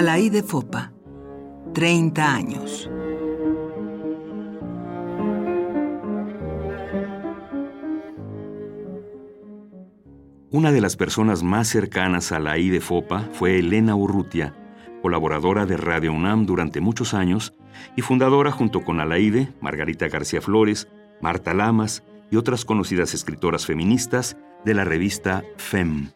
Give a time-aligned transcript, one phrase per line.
[0.00, 0.94] Alaide Fopa,
[1.74, 2.90] 30 años.
[10.50, 14.54] Una de las personas más cercanas a la de Fopa fue Elena Urrutia,
[15.02, 17.52] colaboradora de Radio UNAM durante muchos años
[17.94, 20.88] y fundadora junto con Alaide, Margarita García Flores,
[21.20, 26.08] Marta Lamas y otras conocidas escritoras feministas de la revista FEM.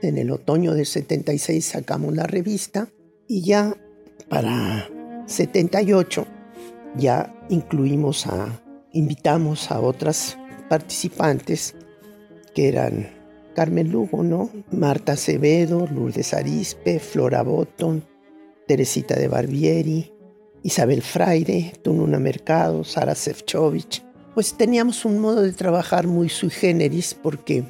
[0.00, 2.88] En el otoño del 76 sacamos la revista
[3.26, 3.74] y ya
[4.28, 4.88] para
[5.26, 6.26] 78
[6.96, 8.62] ya incluimos a,
[8.92, 10.38] invitamos a otras
[10.68, 11.74] participantes
[12.54, 13.10] que eran
[13.54, 14.50] Carmen Lugo, ¿no?
[14.70, 18.04] Marta Acevedo, Lourdes Arispe, Flora Botton,
[18.68, 20.12] Teresita de Barbieri,
[20.62, 24.02] Isabel Fraire, Tununa Mercado, Sara Sefcovic.
[24.34, 27.64] Pues teníamos un modo de trabajar muy sui generis porque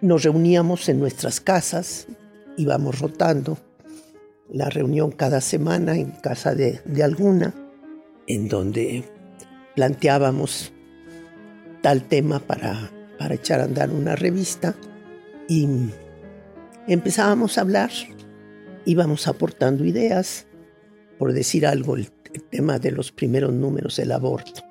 [0.00, 2.06] nos reuníamos en nuestras casas,
[2.56, 3.58] íbamos rotando
[4.50, 7.54] la reunión cada semana en casa de, de alguna,
[8.26, 9.04] en donde
[9.74, 10.72] planteábamos
[11.82, 14.74] tal tema para, para echar a andar una revista
[15.48, 15.68] y
[16.86, 17.90] empezábamos a hablar,
[18.84, 20.46] íbamos aportando ideas,
[21.18, 22.10] por decir algo, el,
[22.48, 24.62] tema de los primeros números, el aborto.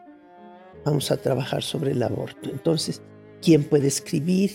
[0.86, 2.50] Vamos a trabajar sobre el aborto.
[2.50, 3.02] Entonces,
[3.42, 4.52] ¿quién puede escribir?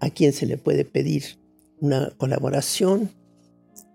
[0.00, 1.38] ¿A quién se le puede pedir
[1.78, 3.10] una colaboración?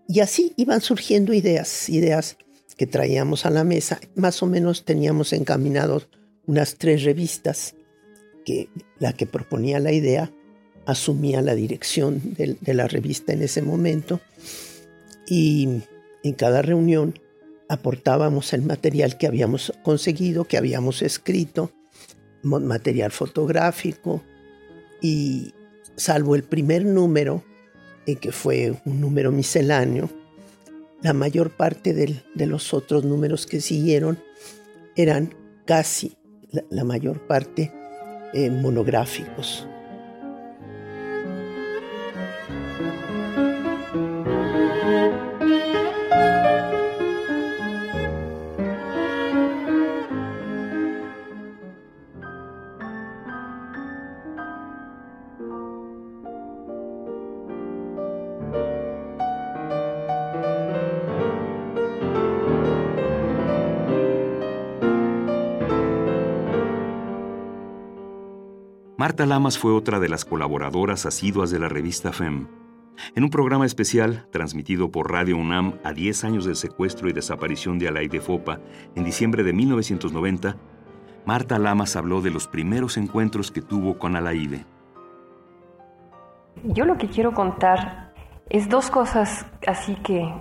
[0.07, 2.37] Y así iban surgiendo ideas, ideas
[2.77, 3.99] que traíamos a la mesa.
[4.15, 6.07] Más o menos teníamos encaminados
[6.45, 7.75] unas tres revistas,
[8.45, 10.31] que la que proponía la idea
[10.85, 14.21] asumía la dirección de, la revista en ese momento
[15.27, 15.81] y
[16.23, 17.19] en cada reunión
[17.67, 21.71] aportábamos el material que habíamos conseguido, que habíamos escrito,
[22.43, 24.21] material fotográfico
[25.01, 25.53] y
[25.95, 27.43] salvo el primer número,
[28.05, 30.09] en que fue un número misceláneo,
[31.01, 34.19] la mayor parte de los otros números que siguieron
[34.95, 36.17] eran casi
[36.69, 37.71] la, mayor parte
[38.33, 39.67] eh, monográficos.
[69.05, 72.47] Marta Lamas fue otra de las colaboradoras asiduas de la revista FEM.
[73.13, 77.77] En un programa especial, transmitido por Radio UNAM a 10 años del secuestro y desaparición
[77.77, 78.61] de Alaide Fopa
[78.95, 80.55] en diciembre de 1990,
[81.23, 84.65] Marta Lamas habló de los primeros encuentros que tuvo con Alaide.
[86.63, 88.11] Yo lo que quiero contar
[88.49, 90.33] es dos cosas así que,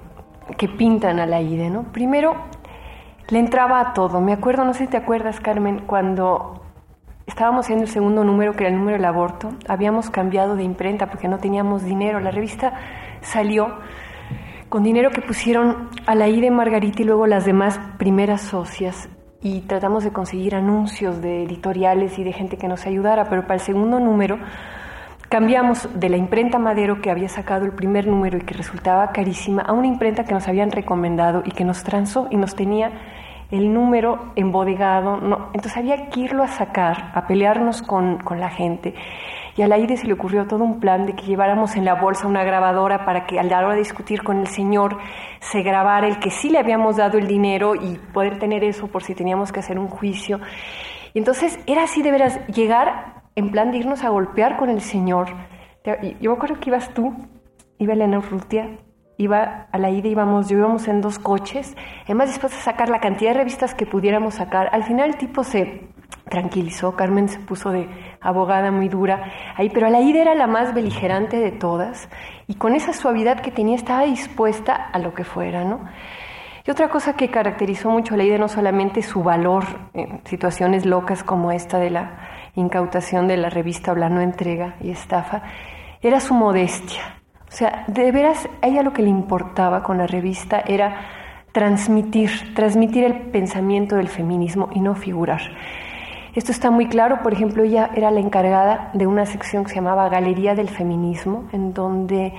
[0.56, 1.92] que pintan a Alaide, ¿no?
[1.92, 2.34] Primero,
[3.28, 4.22] le entraba a todo.
[4.22, 6.63] Me acuerdo, no sé si te acuerdas, Carmen, cuando
[7.26, 9.50] Estábamos en el segundo número, que era el número del aborto.
[9.66, 12.20] Habíamos cambiado de imprenta porque no teníamos dinero.
[12.20, 12.74] La revista
[13.22, 13.78] salió
[14.68, 19.08] con dinero que pusieron a la I de Margarita y luego las demás primeras socias.
[19.40, 23.24] Y tratamos de conseguir anuncios de editoriales y de gente que nos ayudara.
[23.24, 24.38] Pero para el segundo número
[25.30, 29.62] cambiamos de la imprenta Madero que había sacado el primer número y que resultaba carísima
[29.62, 32.92] a una imprenta que nos habían recomendado y que nos transó y nos tenía
[33.50, 35.18] el número embodegado,
[35.52, 38.94] entonces había que irlo a sacar, a pelearnos con, la gente.
[39.56, 41.94] Y a la IDE se le ocurrió todo un plan de que lleváramos en la
[41.94, 44.98] bolsa una grabadora para que a la hora de discutir con el señor
[45.40, 49.04] se grabara el que sí le habíamos dado el dinero y poder tener eso por
[49.04, 50.40] si teníamos que hacer un juicio.
[51.12, 54.80] Y entonces era así de veras, llegar en plan de irnos a golpear con el
[54.80, 55.28] señor.
[56.20, 57.14] Yo me acuerdo que ibas tú,
[57.78, 58.78] iba Elena Urrutia,
[59.16, 63.00] iba a la ida íbamos, yo íbamos en dos coches, además después de sacar la
[63.00, 65.88] cantidad de revistas que pudiéramos sacar, al final el tipo se
[66.28, 67.88] tranquilizó, Carmen se puso de
[68.20, 72.08] abogada muy dura ahí, pero a la ida era la más beligerante de todas
[72.46, 75.80] y con esa suavidad que tenía estaba dispuesta a lo que fuera, ¿no?
[76.66, 80.86] Y otra cosa que caracterizó mucho a la ida no solamente su valor en situaciones
[80.86, 82.18] locas como esta de la
[82.54, 85.42] incautación de la revista Hablando Entrega y Estafa,
[86.00, 87.02] era su modestia
[87.54, 91.06] o sea, de veras, a ella lo que le importaba con la revista era
[91.52, 95.40] transmitir, transmitir el pensamiento del feminismo y no figurar.
[96.34, 99.76] Esto está muy claro, por ejemplo, ella era la encargada de una sección que se
[99.76, 102.34] llamaba Galería del Feminismo, en donde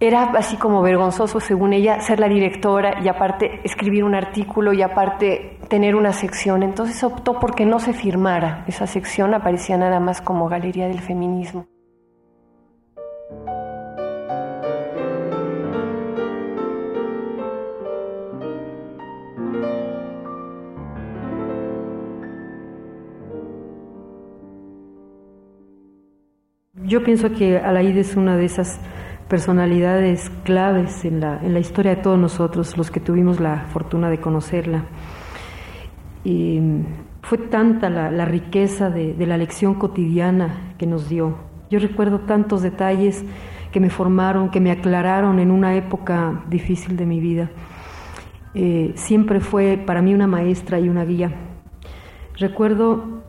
[0.00, 4.82] era así como vergonzoso, según ella, ser la directora y aparte escribir un artículo y
[4.82, 6.64] aparte tener una sección.
[6.64, 11.66] Entonces optó porque no se firmara esa sección, aparecía nada más como Galería del Feminismo.
[26.88, 28.80] Yo pienso que Alaide es una de esas
[29.28, 34.08] personalidades claves en la, en la historia de todos nosotros, los que tuvimos la fortuna
[34.08, 34.86] de conocerla.
[36.24, 36.58] Y
[37.20, 41.36] fue tanta la, riqueza de, la lección cotidiana que nos dio.
[41.68, 43.22] Yo recuerdo tantos detalles
[43.70, 47.50] que me formaron, que me aclararon en una época difícil de mi vida.
[48.54, 51.32] Eh, siempre fue para mí una maestra y una guía.
[52.38, 53.20] Recuerdo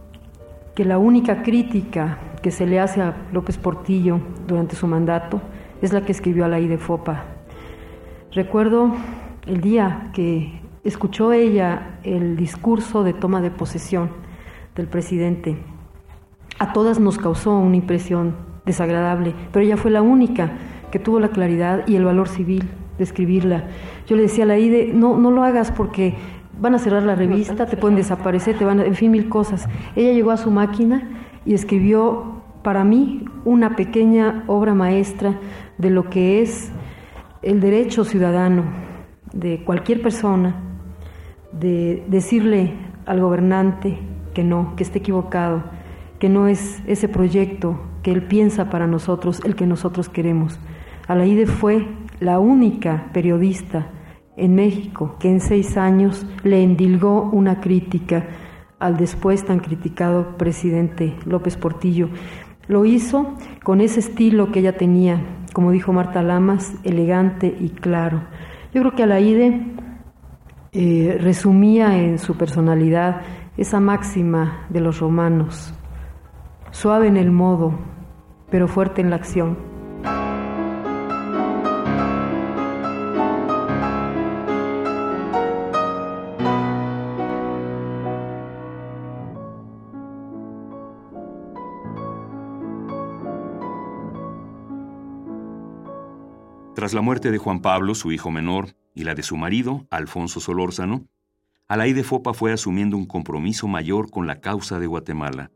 [0.75, 5.41] que la única crítica que se le hace a López Portillo durante su mandato
[5.81, 7.23] es la que escribió a la Fopa.
[8.31, 8.93] Recuerdo
[9.47, 14.09] el día que escuchó ella el discurso de toma de posesión
[14.75, 15.57] del presidente.
[16.59, 20.51] A todas nos causó una impresión desagradable, pero ella fue la única
[20.91, 23.65] que tuvo la claridad y el valor civil de escribirla.
[24.07, 26.15] Yo le decía a la IDE, no, no lo hagas porque
[26.59, 29.67] van a cerrar la revista, te pueden desaparecer, te van a, en fin, mil cosas.
[29.95, 35.39] Ella llegó a su máquina y escribió para mí una pequeña obra maestra
[35.77, 36.71] de lo que es
[37.41, 38.63] el derecho ciudadano
[39.33, 40.55] de cualquier persona
[41.51, 42.73] de decirle
[43.05, 43.97] al gobernante
[44.33, 45.63] que no, que esté equivocado,
[46.19, 50.59] que no es ese proyecto que él piensa para nosotros el que nosotros queremos.
[51.07, 51.87] Alaide fue
[52.19, 53.87] la única periodista
[54.37, 58.27] en México que en seis años le endilgó una crítica
[58.79, 62.09] al después tan criticado presidente López Portillo.
[62.67, 65.21] Lo hizo con ese estilo que ella tenía,
[65.53, 68.23] como dijo Marta Lamas, elegante y claro.
[68.73, 69.65] Yo creo que Alaide
[70.71, 73.21] eh, resumía en su personalidad
[73.57, 75.73] esa máxima de los romanos,
[76.71, 77.73] suave en el modo,
[78.49, 79.68] pero fuerte en la acción.
[96.89, 100.39] Tras la muerte de Juan Pablo, su hijo menor, y la de su marido, Alfonso
[100.39, 101.05] Solórzano,
[101.67, 105.51] Alaide Fopa fue asumiendo un compromiso mayor con la causa de Guatemala.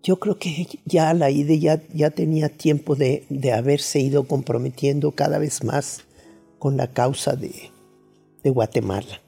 [0.00, 5.64] Yo creo que ya Alaide ya, ya tenía tiempo de, haberse ido comprometiendo cada vez
[5.64, 6.04] más
[6.60, 7.72] con la causa de,
[8.44, 9.20] Guatemala.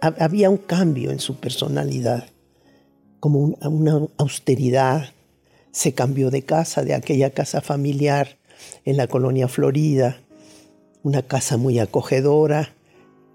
[0.00, 2.28] había un cambio en su personalidad,
[3.18, 5.12] como una austeridad.
[5.72, 8.38] Se cambió de casa, de aquella casa familiar
[8.84, 10.20] en la colonia Florida,
[11.02, 12.74] una casa muy acogedora,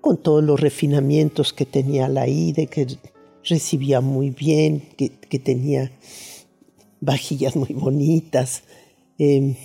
[0.02, 2.88] con todos los refinamientos que tenía la IDE, que
[3.44, 5.92] recibía muy bien, que, tenía
[7.02, 8.64] vajillas muy bonitas.
[9.18, 9.56] Em,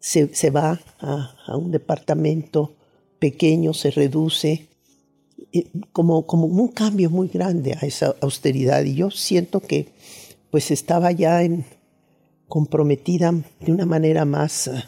[0.00, 2.74] se, va a, un departamento
[3.18, 4.66] pequeño, se reduce,
[5.92, 8.84] como, como un cambio muy grande a esa austeridad.
[8.84, 9.88] Y yo siento que
[10.50, 11.64] pues estaba ya en,
[12.50, 14.84] comprometida de una manera más, eh,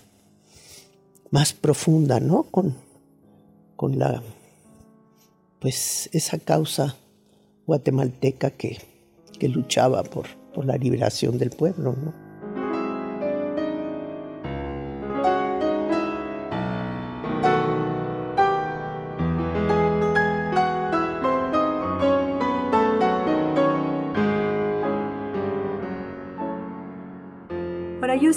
[1.31, 2.43] más profunda, ¿no?
[2.43, 2.75] Con,
[3.77, 4.21] con la,
[5.61, 6.97] pues, esa causa
[7.65, 8.79] guatemalteca que,
[9.39, 12.32] que luchaba por, por la liberación del pueblo, ¿no?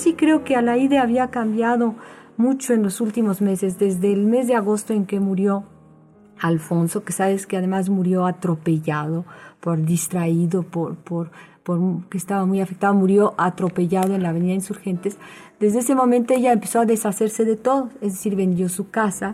[0.05, 1.95] Sí creo que Alaide había cambiado
[2.37, 5.63] mucho en los últimos meses, desde el mes de agosto en que murió
[6.39, 9.25] Alfonso, que sabes que además murió atropellado,
[9.59, 11.31] por distraído, por, por,
[11.63, 15.17] por que estaba muy afectado, murió atropellado en la avenida Insurgentes.
[15.59, 19.33] Desde ese momento ella empezó a deshacerse de todo, es decir, vendió su casa,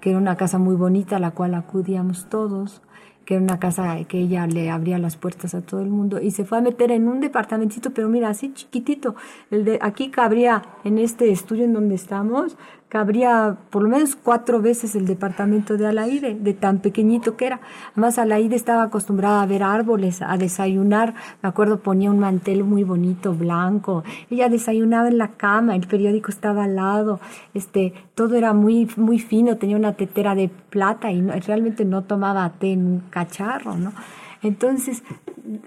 [0.00, 2.82] que era una casa muy bonita a la cual acudíamos todos,
[3.28, 6.30] que era una casa que ella le abría las puertas a todo el mundo y
[6.30, 9.16] se fue a meter en un departamentito, pero mira, así chiquitito.
[9.50, 12.56] El de aquí cabría en este estudio en donde estamos,
[12.88, 17.60] cabría por lo menos cuatro veces el departamento de Alaide, de tan pequeñito que era.
[17.92, 21.14] Además, Alaide estaba acostumbrada a ver árboles, a desayunar.
[21.42, 24.04] Me acuerdo, ponía un mantel muy bonito, blanco.
[24.30, 27.20] Ella desayunaba en la cama, el periódico estaba al lado.
[27.52, 32.48] Este, todo era muy, muy fino, tenía una tetera de plata y realmente no tomaba
[32.58, 33.92] té en un cacharro, ¿no?
[34.42, 35.02] Entonces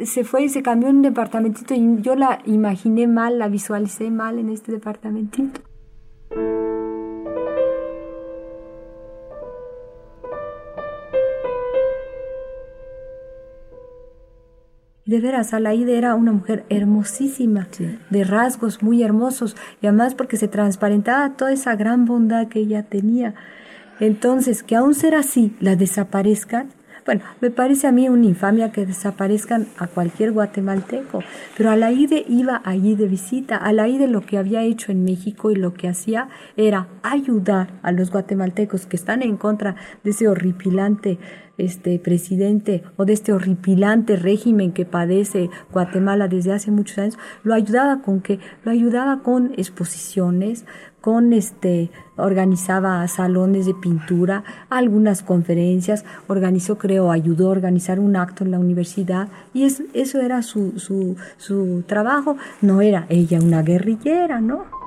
[0.03, 4.39] se fue y se cambió un departamentito y yo la imaginé mal, la visualicé mal
[4.39, 5.70] en este departamentito.
[15.11, 17.67] De veras, Alaide era una mujer hermosísima,
[18.09, 22.83] de rasgos muy hermosos, y además porque se transparentaba toda esa gran bondad que ella
[22.83, 23.35] tenía.
[23.99, 26.69] Entonces, que aún ser así, la desaparezcan,
[27.03, 31.23] Bueno, me parece a mí una infamia que desaparezcan a cualquier guatemalteco,
[31.57, 33.57] pero Alaide iba allí de visita.
[33.57, 38.11] Alaide lo que había hecho en México y lo que hacía era ayudar a los
[38.11, 41.17] guatemaltecos que están en contra de ese horripilante
[41.57, 47.53] este presidente o de este horripilante régimen que padece Guatemala desde hace muchos años, lo
[47.53, 50.65] ayudaba con que lo ayudaba con exposiciones,
[51.01, 58.43] con este organizaba salones de pintura, algunas conferencias, organizó, creo, ayudó a organizar un acto
[58.43, 63.63] en la universidad y es, eso era su, su, su trabajo, no era ella una
[63.63, 64.80] guerrillera, ¿no?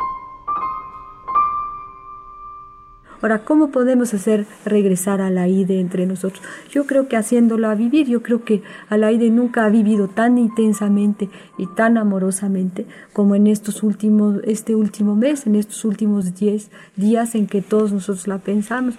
[3.24, 6.44] Ahora, ¿cómo podemos hacer regresar a la IDE entre nosotros?
[6.70, 10.36] Yo creo que haciéndola vivir, yo creo que a la IDE nunca ha vivido tan
[10.36, 16.70] intensamente y tan amorosamente como en estos últimos, este último mes, en estos últimos 10
[16.96, 18.94] días en que todos nosotros la pensamos.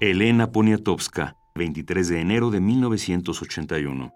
[0.00, 4.14] Elena Poniatowska, 23 de enero de 1981.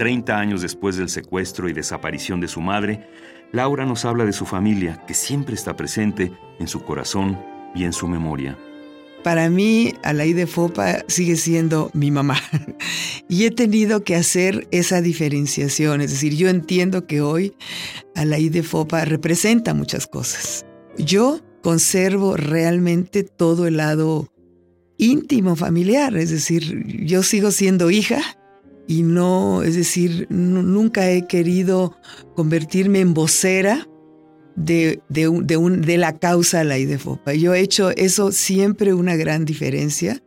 [0.00, 3.06] Treinta años después del secuestro y desaparición de su madre,
[3.52, 7.38] Laura nos habla de su familia, que siempre está presente en su corazón
[7.74, 8.56] y en su memoria.
[9.22, 12.38] Para mí, Alaide Fopa sigue siendo mi mamá.
[13.28, 16.00] y he tenido que hacer esa diferenciación.
[16.00, 17.54] Es decir, yo entiendo que hoy
[18.14, 20.64] Alaide Fopa representa muchas cosas.
[20.96, 24.32] Yo conservo realmente todo el lado
[24.96, 26.16] íntimo, familiar.
[26.16, 28.39] Es decir, yo sigo siendo hija
[28.90, 31.96] y no, es decir, nunca he querido
[32.34, 33.86] convertirme en vocera
[34.56, 37.34] de, de, la causa la IDEFOPA.
[37.34, 40.20] Yo he hecho eso siempre una gran diferencia,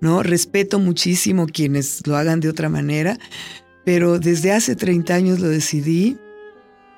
[0.00, 0.24] ¿no?
[0.24, 3.20] Respeto muchísimo quienes lo hagan de otra manera,
[3.84, 6.16] pero desde hace 30 años lo decidí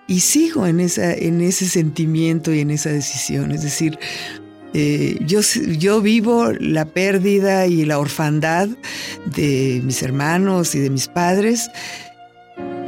[0.09, 3.51] y sigo en, esa, en ese sentimiento y en esa decisión.
[3.51, 3.99] Es decir,
[4.75, 5.41] eh, yo,
[5.79, 8.69] yo vivo la pérdida y la orfandad
[9.25, 11.71] de mis hermanos y de mis padres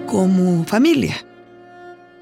[0.07, 1.17] como familia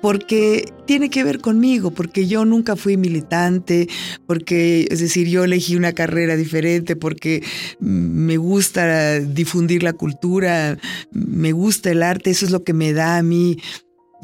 [0.05, 3.89] porque tiene que ver conmigo, porque yo nunca fui militante,
[4.27, 7.43] porque, es decir, yo elegí una carrera diferente, porque
[7.81, 10.77] me gusta difundir la cultura,
[11.11, 13.57] me gusta el arte, eso es lo que me da a mí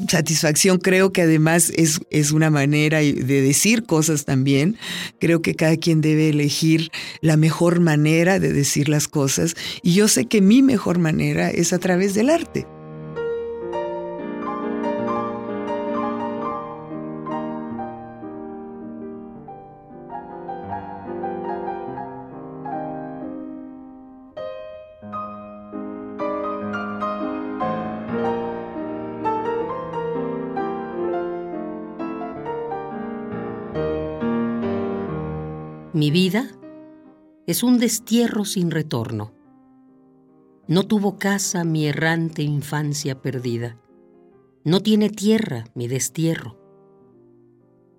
[0.07, 0.77] satisfacción.
[0.77, 4.77] Creo que además es, es una manera de decir cosas también.
[5.19, 6.91] Creo que cada quien debe elegir
[7.21, 11.73] la mejor manera de decir las cosas y yo sé que mi mejor manera es
[11.73, 12.65] a través del arte.
[36.01, 36.49] Mi vida
[37.45, 39.35] es un destierro sin retorno.
[40.67, 43.79] No tuvo casa mi errante infancia perdida.
[44.63, 46.57] No tiene tierra mi destierro.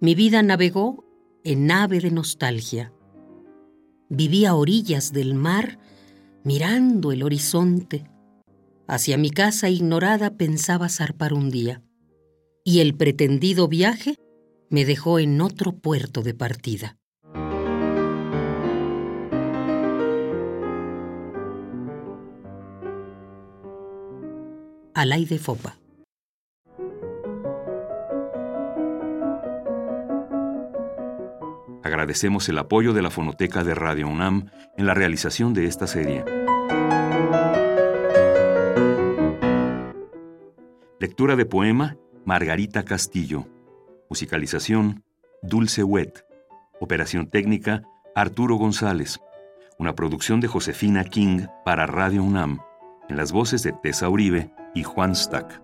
[0.00, 1.04] Mi vida navegó
[1.44, 2.92] en nave de nostalgia.
[4.08, 5.78] Viví a orillas del mar
[6.42, 8.10] mirando el horizonte.
[8.88, 11.84] Hacia mi casa ignorada pensaba zarpar un día.
[12.64, 14.16] Y el pretendido viaje
[14.70, 16.98] me dejó en otro puerto de partida.
[25.02, 25.76] Alaide Fopa.
[31.82, 36.24] Agradecemos el apoyo de la Fonoteca de Radio UNAM en la realización de esta serie.
[41.00, 43.48] Lectura de poema Margarita Castillo.
[44.08, 45.02] Musicalización
[45.42, 46.24] Dulce Wet.
[46.78, 47.82] Operación técnica
[48.14, 49.18] Arturo González.
[49.80, 52.60] Una producción de Josefina King para Radio UNAM.
[53.08, 55.62] En las voces de Tessa Uribe y Juan Stack.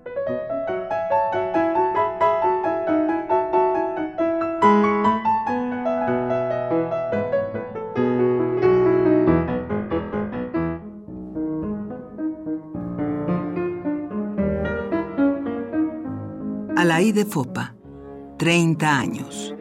[16.77, 17.75] Alaí de Fopa,
[18.39, 19.58] 30 años.